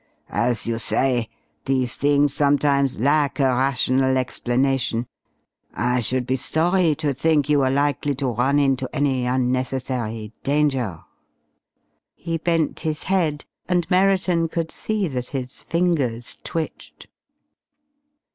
[0.33, 1.29] As you say,
[1.65, 5.05] these things sometimes lack a rational explanation.
[5.75, 11.01] I should be sorry to think you were likely to run into any unnecessary danger."
[12.15, 17.05] He bent his head and Merriton could see that his fingers twitched.